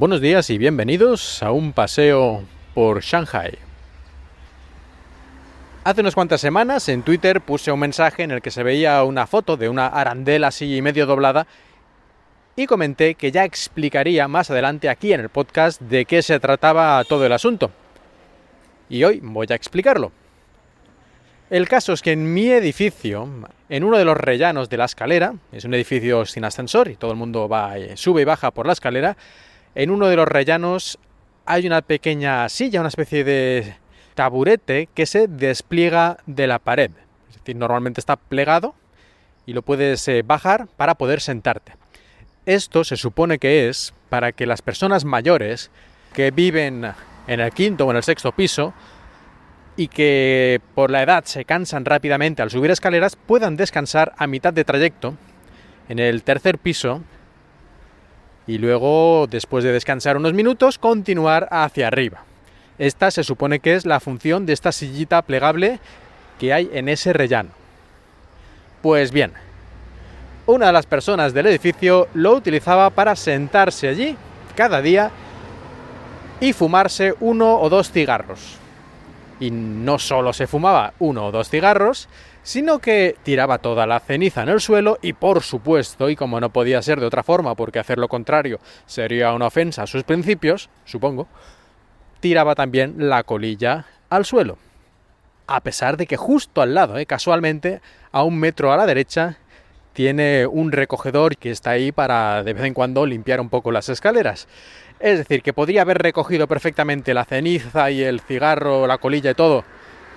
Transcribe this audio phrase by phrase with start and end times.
[0.00, 2.42] Buenos días y bienvenidos a un paseo
[2.72, 3.58] por Shanghai.
[5.84, 9.26] Hace unas cuantas semanas en Twitter puse un mensaje en el que se veía una
[9.26, 11.46] foto de una arandela así medio doblada
[12.56, 17.04] y comenté que ya explicaría más adelante aquí en el podcast de qué se trataba
[17.04, 17.70] todo el asunto.
[18.88, 20.12] Y hoy voy a explicarlo.
[21.50, 23.28] El caso es que en mi edificio,
[23.68, 27.10] en uno de los rellanos de la escalera, es un edificio sin ascensor y todo
[27.10, 29.18] el mundo va, sube y baja por la escalera,
[29.74, 30.98] en uno de los rellanos
[31.46, 33.76] hay una pequeña silla, una especie de
[34.14, 36.90] taburete que se despliega de la pared.
[37.28, 38.74] Es decir, normalmente está plegado
[39.46, 41.74] y lo puedes eh, bajar para poder sentarte.
[42.46, 45.70] Esto se supone que es para que las personas mayores
[46.12, 46.92] que viven
[47.26, 48.74] en el quinto o en el sexto piso
[49.76, 54.52] y que por la edad se cansan rápidamente al subir escaleras puedan descansar a mitad
[54.52, 55.14] de trayecto
[55.88, 57.02] en el tercer piso
[58.50, 62.24] y luego, después de descansar unos minutos, continuar hacia arriba.
[62.78, 65.78] Esta se supone que es la función de esta sillita plegable
[66.40, 67.50] que hay en ese rellano.
[68.82, 69.34] Pues bien,
[70.46, 74.16] una de las personas del edificio lo utilizaba para sentarse allí
[74.56, 75.12] cada día
[76.40, 78.58] y fumarse uno o dos cigarros.
[79.40, 82.08] Y no solo se fumaba uno o dos cigarros,
[82.42, 86.50] sino que tiraba toda la ceniza en el suelo y por supuesto, y como no
[86.50, 90.70] podía ser de otra forma porque hacer lo contrario sería una ofensa a sus principios,
[90.84, 91.26] supongo,
[92.20, 94.58] tiraba también la colilla al suelo.
[95.46, 97.80] A pesar de que justo al lado, eh, casualmente,
[98.12, 99.38] a un metro a la derecha,
[99.92, 103.88] tiene un recogedor que está ahí para de vez en cuando limpiar un poco las
[103.88, 104.46] escaleras.
[105.00, 109.34] Es decir, que podría haber recogido perfectamente la ceniza y el cigarro, la colilla y
[109.34, 109.64] todo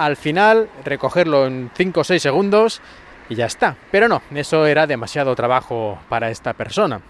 [0.00, 2.80] al final recogerlo en 5 o 6 segundos
[3.28, 3.76] y ya está.
[3.90, 7.02] Pero no, eso era demasiado trabajo para esta persona.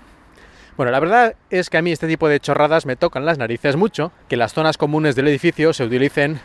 [0.76, 3.76] Bueno, la verdad es que a mí este tipo de chorradas me tocan las narices
[3.76, 6.41] mucho, que las zonas comunes del edificio se utilicen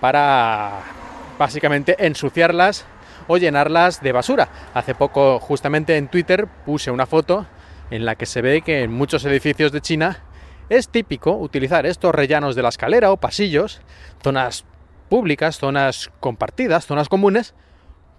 [0.00, 0.82] para
[1.36, 2.84] básicamente ensuciarlas
[3.26, 4.48] o llenarlas de basura.
[4.74, 7.46] Hace poco justamente en Twitter puse una foto
[7.90, 10.22] en la que se ve que en muchos edificios de China
[10.72, 13.82] es típico utilizar estos rellanos de la escalera o pasillos,
[14.22, 14.64] zonas
[15.10, 17.54] públicas, zonas compartidas, zonas comunes,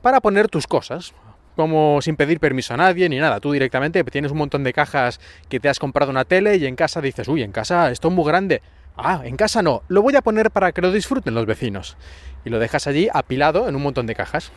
[0.04, 1.16] para poner tus cosas,
[1.56, 3.40] como sin pedir permiso a nadie ni nada.
[3.40, 5.20] Tú directamente tienes un montón de cajas
[5.50, 8.14] que te has comprado una tele y en casa dices, uy, en casa esto es
[8.14, 8.62] muy grande.
[8.96, 11.98] Ah, en casa no, lo voy a poner para que lo disfruten los vecinos.
[12.46, 14.52] Y lo dejas allí apilado en un montón de cajas.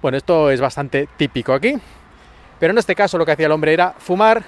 [0.00, 1.74] Bueno, esto es bastante típico aquí.
[2.60, 4.44] Pero en este caso lo que hacía el hombre era fumar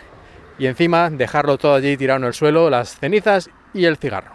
[0.59, 4.33] y encima dejarlo todo allí tirado en el suelo, las cenizas y el cigarro.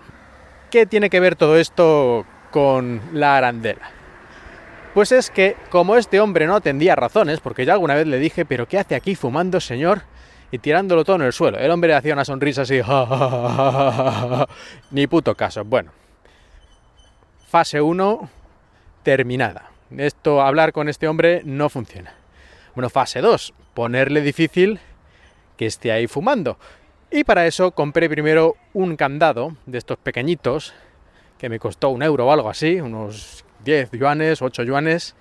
[0.71, 3.91] ¿Qué tiene que ver todo esto con la arandela?
[4.93, 8.45] Pues es que como este hombre no atendía razones, porque ya alguna vez le dije,
[8.45, 10.03] pero ¿qué hace aquí fumando, señor?
[10.51, 11.59] Y tirándolo todo en el suelo.
[11.59, 12.81] El hombre hacía una sonrisa así,
[14.91, 15.63] ni puto caso.
[15.63, 15.91] Bueno,
[17.47, 18.29] fase 1
[19.03, 19.69] terminada.
[19.95, 22.13] Esto, hablar con este hombre no funciona.
[22.75, 24.79] Bueno, fase 2, ponerle difícil
[25.59, 26.57] que esté ahí fumando.
[27.11, 30.73] Y para eso compré primero un candado de estos pequeñitos
[31.37, 35.15] que me costó un euro o algo así, unos 10 yuanes, 8 yuanes,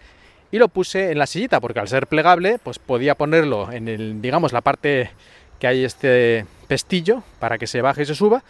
[0.52, 4.22] y lo puse en la sillita, porque al ser plegable, pues podía ponerlo en el,
[4.22, 5.10] digamos, la parte
[5.58, 8.44] que hay este pestillo para que se baje y se suba,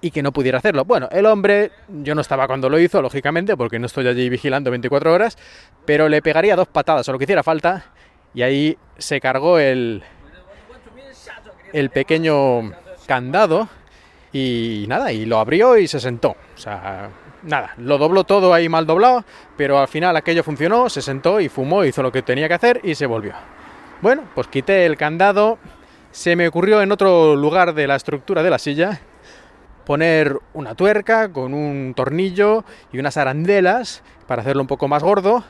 [0.00, 0.84] y que no pudiera hacerlo.
[0.84, 4.70] Bueno, el hombre, yo no estaba cuando lo hizo, lógicamente, porque no estoy allí vigilando
[4.70, 5.38] 24 horas,
[5.84, 7.86] pero le pegaría dos patadas o lo que hiciera falta,
[8.32, 10.04] y ahí se cargó el,
[11.72, 12.72] el pequeño
[13.06, 13.68] candado
[14.32, 16.30] y nada, y lo abrió y se sentó.
[16.30, 17.10] O sea,
[17.42, 19.24] nada, lo dobló todo ahí mal doblado,
[19.56, 22.80] pero al final aquello funcionó, se sentó y fumó, hizo lo que tenía que hacer
[22.84, 23.34] y se volvió.
[24.00, 25.58] Bueno, pues quité el candado,
[26.10, 29.00] se me ocurrió en otro lugar de la estructura de la silla
[29.84, 32.62] poner una tuerca con un tornillo
[32.92, 35.44] y unas arandelas para hacerlo un poco más gordo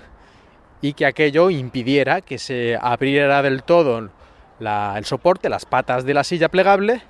[0.81, 4.11] y que aquello impidiera que se abriera del todo
[4.61, 7.03] el soporte, las patas de la silla plegable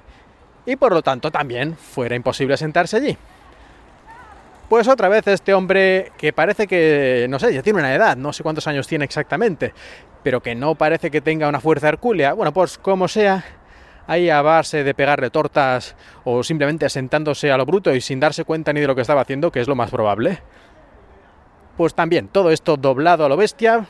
[0.66, 3.16] y por lo tanto también fuera imposible sentarse allí.
[4.68, 8.34] Pues otra vez este hombre que parece que, no sé, ya tiene una edad, no
[8.34, 9.72] sé cuántos años tiene exactamente,
[10.22, 13.42] pero que no parece que tenga una fuerza hercúlea, bueno, pues como sea,
[14.06, 18.44] ahí a base de pegarle tortas o simplemente sentándose a lo bruto y sin darse
[18.44, 20.42] cuenta ni de lo que estaba haciendo, que es lo más probable.
[21.78, 23.86] Pues también, todo esto doblado a lo bestia,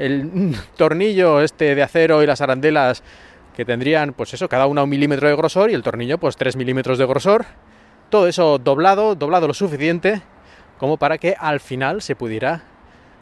[0.00, 3.02] el tornillo este de acero y las arandelas
[3.54, 6.56] que tendrían, pues eso, cada una un milímetro de grosor y el tornillo, pues 3
[6.56, 7.44] milímetros de grosor.
[8.08, 10.22] Todo eso doblado, doblado lo suficiente
[10.78, 12.62] como para que al final se pudiera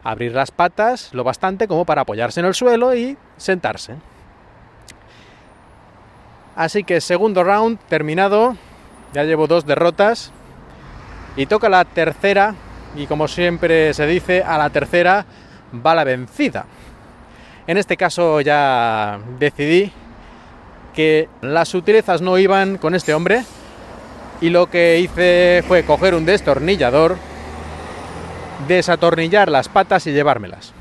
[0.04, 3.96] abrir las patas lo bastante como para apoyarse en el suelo y sentarse.
[6.54, 8.56] Así que segundo round terminado,
[9.12, 10.32] ya llevo dos derrotas
[11.36, 12.54] y toca la tercera
[12.96, 15.26] y como siempre se dice, a la tercera
[15.74, 16.66] va la vencida.
[17.66, 19.92] En este caso ya decidí
[20.94, 23.44] que las sutilezas no iban con este hombre
[24.40, 27.16] y lo que hice fue coger un destornillador,
[28.66, 30.72] desatornillar las patas y llevármelas.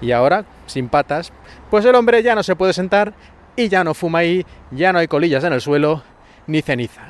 [0.00, 1.32] Y ahora, sin patas,
[1.70, 3.14] pues el hombre ya no se puede sentar
[3.56, 6.02] y ya no fuma ahí, ya no hay colillas en el suelo,
[6.46, 7.02] ni ceniza.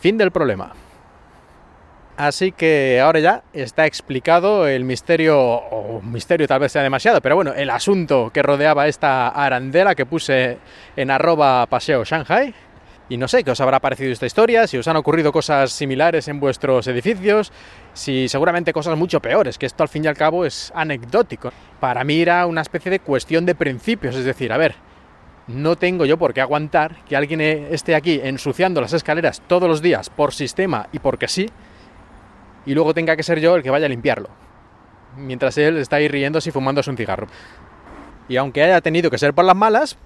[0.00, 0.72] Fin del problema.
[2.16, 7.34] Así que ahora ya está explicado el misterio, o misterio tal vez sea demasiado, pero
[7.34, 10.58] bueno, el asunto que rodeaba esta arandela que puse
[10.94, 12.54] en arroba paseo Shanghai.
[13.08, 16.26] Y no sé qué os habrá parecido esta historia, si os han ocurrido cosas similares
[16.28, 17.52] en vuestros edificios,
[17.92, 21.52] si seguramente cosas mucho peores, que esto al fin y al cabo es anecdótico.
[21.80, 24.76] Para mí era una especie de cuestión de principios, es decir, a ver,
[25.48, 29.82] no tengo yo por qué aguantar que alguien esté aquí ensuciando las escaleras todos los
[29.82, 31.50] días por sistema y porque sí,
[32.66, 34.28] y luego tenga que ser yo el que vaya a limpiarlo,
[35.16, 37.26] mientras él está ahí riéndose y fumándose un cigarro.
[38.28, 39.98] Y aunque haya tenido que ser por las malas,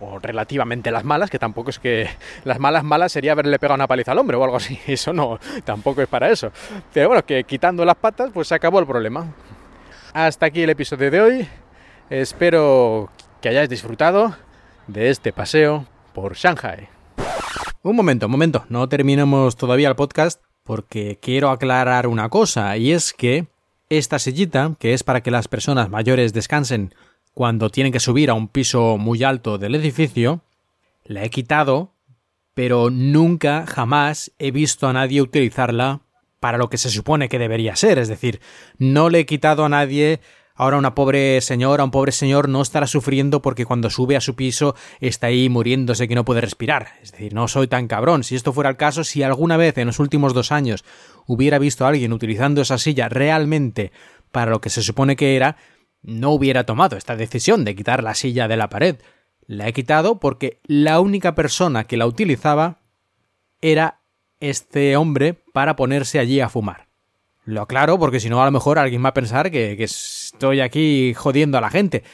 [0.00, 2.08] o relativamente las malas, que tampoco es que
[2.44, 5.38] las malas malas sería haberle pegado una paliza al hombre o algo así, eso no,
[5.64, 6.52] tampoco es para eso.
[6.92, 9.32] Pero bueno, que quitando las patas, pues se acabó el problema.
[10.12, 11.48] Hasta aquí el episodio de hoy.
[12.10, 13.10] Espero
[13.42, 14.34] que hayáis disfrutado
[14.86, 16.88] de este paseo por Shanghai.
[17.82, 22.92] Un momento, un momento, no terminamos todavía el podcast porque quiero aclarar una cosa, y
[22.92, 23.46] es que
[23.88, 26.94] esta sillita, que es para que las personas mayores descansen
[27.32, 30.42] cuando tienen que subir a un piso muy alto del edificio,
[31.04, 31.94] la he quitado,
[32.52, 36.02] pero nunca, jamás he visto a nadie utilizarla
[36.38, 38.42] para lo que se supone que debería ser, es decir,
[38.76, 40.20] no le he quitado a nadie
[40.60, 44.34] Ahora una pobre señora, un pobre señor no estará sufriendo porque cuando sube a su
[44.34, 46.88] piso está ahí muriéndose que no puede respirar.
[47.00, 48.24] Es decir, no soy tan cabrón.
[48.24, 50.84] Si esto fuera el caso, si alguna vez en los últimos dos años
[51.28, 53.92] hubiera visto a alguien utilizando esa silla realmente
[54.32, 55.56] para lo que se supone que era,
[56.02, 58.96] no hubiera tomado esta decisión de quitar la silla de la pared.
[59.46, 62.80] La he quitado porque la única persona que la utilizaba
[63.60, 64.00] era
[64.40, 66.88] este hombre para ponerse allí a fumar.
[67.48, 69.74] Lo aclaro porque si no a lo mejor alguien va a pensar que,
[70.32, 72.04] estoy aquí jodiendo a la gente.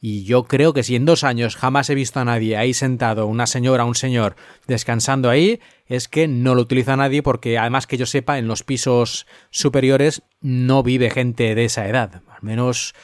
[0.00, 3.26] Y yo creo que si en dos años jamás he visto a nadie ahí sentado,
[3.26, 4.36] una señora, un señor,
[4.68, 8.62] descansando ahí, es que no lo utiliza nadie porque además que yo sepa, en los
[8.62, 12.22] pisos superiores no vive gente de esa edad.
[12.28, 12.94] Al menos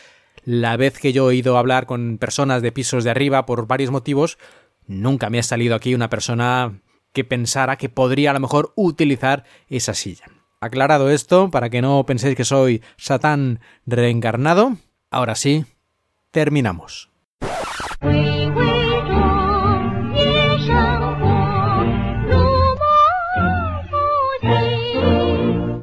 [0.44, 3.66] la vez que yo he ido a hablar con personas de pisos de arriba por
[3.66, 4.38] varios motivos,
[4.86, 6.80] nunca me ha salido aquí una persona
[7.12, 10.26] que pensara que podría a lo mejor utilizar esa silla.
[10.60, 14.76] Aclarado esto, para que no penséis que soy Satán reencarnado,
[15.10, 15.66] ahora sí,
[16.30, 17.10] terminamos.